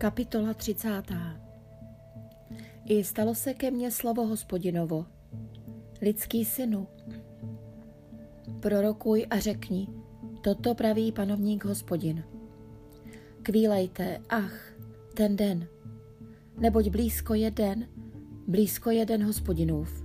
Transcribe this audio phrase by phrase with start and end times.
[0.00, 0.88] Kapitola 30.
[2.84, 5.06] I stalo se ke mně slovo hospodinovo.
[6.02, 6.86] Lidský synu,
[8.60, 9.88] prorokuj a řekni,
[10.40, 12.24] toto praví panovník hospodin.
[13.42, 14.72] Kvílejte, ach,
[15.14, 15.66] ten den,
[16.58, 17.88] neboť blízko je den,
[18.46, 20.04] blízko je den hospodinův,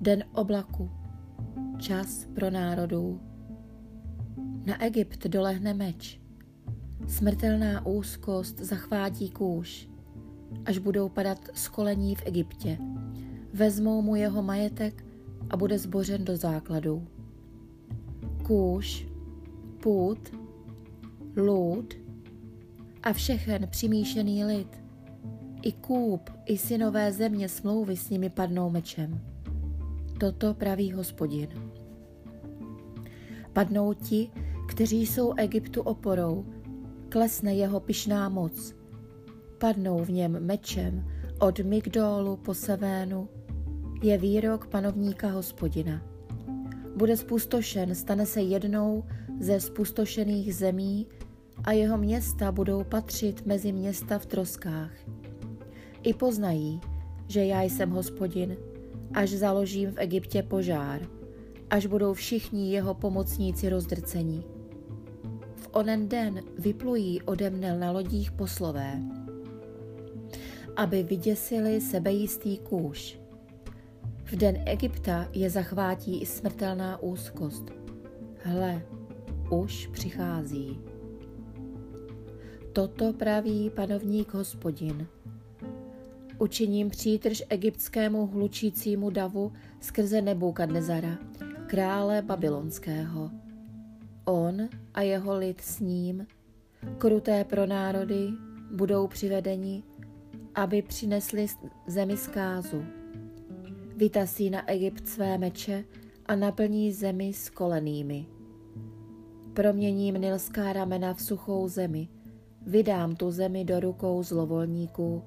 [0.00, 0.90] den oblaku,
[1.78, 3.20] čas pro národů.
[4.66, 6.21] Na Egypt dolehne meč,
[7.08, 9.88] smrtelná úzkost zachvátí kůž,
[10.64, 12.78] až budou padat z kolení v Egyptě.
[13.54, 15.04] Vezmou mu jeho majetek
[15.50, 17.06] a bude zbořen do základů.
[18.42, 19.06] Kůž,
[19.82, 20.32] půd,
[21.36, 21.94] lůd
[23.02, 24.82] a všechen přimíšený lid,
[25.62, 29.20] i kůp, i synové země smlouvy s nimi padnou mečem.
[30.20, 31.48] Toto praví hospodin.
[33.52, 34.30] Padnou ti,
[34.68, 36.44] kteří jsou Egyptu oporou,
[37.12, 38.74] klesne jeho pyšná moc.
[39.58, 41.04] Padnou v něm mečem
[41.38, 43.28] od Migdolu po Sevénu.
[44.02, 46.02] Je výrok panovníka hospodina.
[46.96, 49.04] Bude spustošen, stane se jednou
[49.40, 51.06] ze spustošených zemí
[51.64, 54.92] a jeho města budou patřit mezi města v troskách.
[56.02, 56.80] I poznají,
[57.28, 58.56] že já jsem hospodin,
[59.14, 61.00] až založím v Egyptě požár,
[61.70, 64.44] až budou všichni jeho pomocníci rozdrcení
[65.72, 69.02] onen den vyplují ode mne na lodích poslové,
[70.76, 73.18] aby vyděsili sebejistý kůž.
[74.24, 77.64] V den Egypta je zachvátí i smrtelná úzkost.
[78.42, 78.82] Hle,
[79.50, 80.80] už přichází.
[82.72, 85.06] Toto praví panovník hospodin.
[86.38, 91.18] Učiním přítrž egyptskému hlučícímu davu skrze Nebukadnezara,
[91.66, 93.30] krále babylonského
[94.24, 96.26] On a jeho lid s ním,
[96.98, 98.28] kruté pro národy,
[98.72, 99.82] budou přivedeni,
[100.54, 101.46] aby přinesli
[101.86, 102.84] zemi zkázu.
[103.96, 105.84] Vytasí na Egypt své meče
[106.26, 108.26] a naplní zemi s kolenými.
[109.54, 112.08] Proměním nilská ramena v suchou zemi,
[112.66, 115.22] vydám tu zemi do rukou zlovolníků,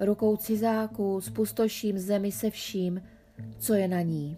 [0.00, 3.02] rukou cizáků spustoším zemi se vším,
[3.58, 4.36] co je na ní.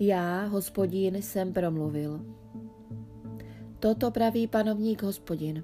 [0.00, 2.20] Já, hospodín, jsem promluvil.
[3.80, 5.62] Toto praví panovník hospodin.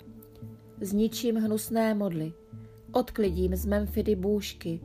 [0.80, 2.32] Zničím hnusné modly,
[2.92, 4.80] odklidím z Memfidy bůžky.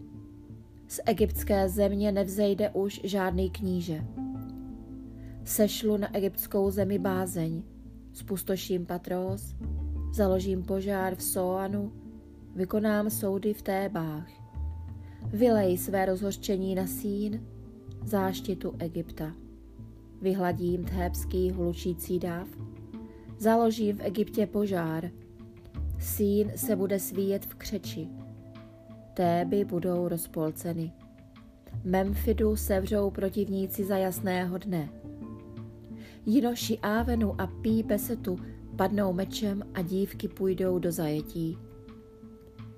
[0.87, 4.03] Z egyptské země nevzejde už žádný kníže.
[5.43, 7.63] Sešlu na egyptskou zemi bázeň,
[8.13, 9.55] spustoším Patros,
[10.13, 11.93] založím požár v Soanu,
[12.55, 14.29] vykonám soudy v Tébách.
[15.25, 17.47] Vylej své rozhořčení na sín,
[18.03, 19.33] záštitu Egypta.
[20.21, 22.47] Vyhladím thébský hlučící dáv,
[23.39, 25.11] Založím v Egyptě požár.
[25.99, 28.07] Sín se bude svíjet v křeči.
[29.13, 30.91] Téby budou rozpolceny.
[31.83, 34.89] Memfidu sevřou protivníci za jasného dne.
[36.25, 38.39] Jinoši Ávenu a Pí Besetu
[38.75, 41.57] padnou mečem a dívky půjdou do zajetí.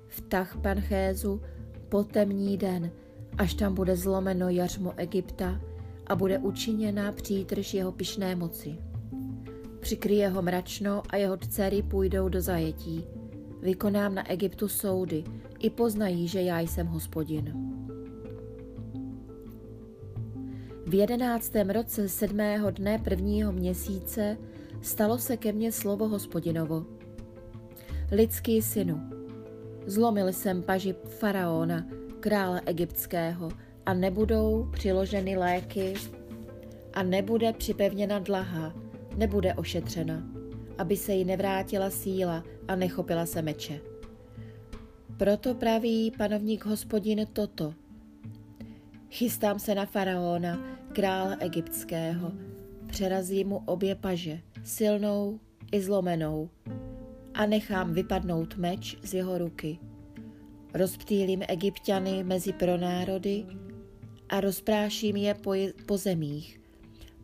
[0.08, 1.40] Vtah Panchézu
[1.88, 2.90] potemní den,
[3.38, 5.60] až tam bude zlomeno jařmo Egypta
[6.06, 8.91] a bude učiněna přítrž jeho pišné moci.
[9.82, 13.04] Přikryje ho mračno a jeho dcery půjdou do zajetí.
[13.62, 15.24] Vykonám na Egyptu soudy,
[15.58, 17.54] i poznají, že já jsem hospodin.
[20.86, 24.36] V jedenáctém roce sedmého dne prvního měsíce
[24.82, 26.86] stalo se ke mně slovo hospodinovo.
[28.12, 29.00] Lidský synu,
[29.86, 31.86] zlomil jsem paži faraona,
[32.20, 33.50] krále egyptského,
[33.86, 35.94] a nebudou přiloženy léky
[36.92, 38.81] a nebude připevněna dlaha,
[39.16, 40.22] nebude ošetřena,
[40.78, 43.80] aby se jí nevrátila síla a nechopila se meče.
[45.16, 47.74] Proto praví panovník hospodin toto.
[49.10, 50.58] Chystám se na faraona,
[50.92, 52.32] krále egyptského,
[52.86, 55.40] přerazím mu obě paže, silnou
[55.72, 56.50] i zlomenou,
[57.34, 59.78] a nechám vypadnout meč z jeho ruky.
[60.74, 63.46] Rozptýlím egyptiany mezi pronárody
[64.28, 65.52] a rozpráším je po,
[65.86, 66.60] po zemích,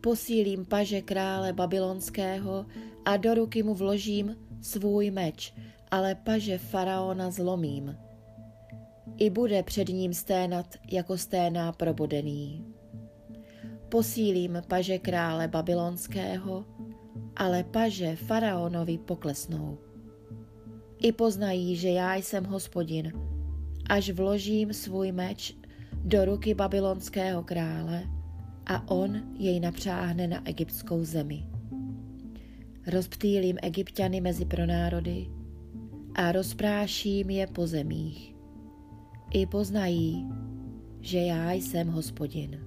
[0.01, 2.65] posílím paže krále babylonského
[3.05, 5.53] a do ruky mu vložím svůj meč,
[5.91, 7.97] ale paže faraona zlomím.
[9.17, 12.65] I bude před ním sténat jako sténá probodený.
[13.89, 16.65] Posílím paže krále babylonského,
[17.35, 19.77] ale paže faraonovi poklesnou.
[21.01, 23.13] I poznají, že já jsem hospodin,
[23.89, 25.55] až vložím svůj meč
[25.93, 28.18] do ruky babylonského krále
[28.69, 31.45] a on jej napřáhne na egyptskou zemi.
[32.87, 35.27] Rozptýlím egyptiany mezi pronárody
[36.15, 38.35] a rozpráším je po zemích.
[39.33, 40.27] I poznají,
[41.01, 42.59] že já jsem hospodin.